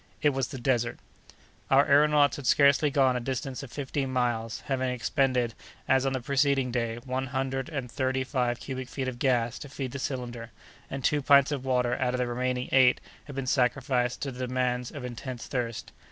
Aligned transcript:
It 0.23 0.31
was 0.31 0.47
the 0.47 0.57
Desert! 0.57 0.97
Our 1.69 1.85
aëronauts 1.85 2.37
had 2.37 2.47
scarcely 2.47 2.89
gone 2.89 3.15
a 3.15 3.19
distance 3.19 3.61
of 3.61 3.71
fifteen 3.71 4.11
miles, 4.11 4.61
having 4.61 4.89
expended, 4.91 5.53
as 5.87 6.07
on 6.07 6.13
the 6.13 6.19
preceding 6.21 6.71
day, 6.71 6.95
one 7.05 7.27
hundred 7.27 7.69
and 7.69 7.91
thirty 7.91 8.23
five 8.23 8.59
cubic 8.59 8.89
feet 8.89 9.07
of 9.07 9.19
gas 9.19 9.59
to 9.59 9.69
feed 9.69 9.91
the 9.91 9.99
cylinder, 9.99 10.49
and 10.89 11.03
two 11.05 11.21
pints 11.21 11.51
of 11.51 11.65
water 11.65 11.95
out 11.97 12.15
of 12.15 12.17
the 12.17 12.25
remaining 12.25 12.67
eight 12.71 12.99
had 13.25 13.35
been 13.35 13.45
sacrificed 13.45 14.23
to 14.23 14.31
the 14.31 14.47
demands 14.47 14.89
of 14.89 15.05
intense 15.05 15.45
thirst. 15.45 15.91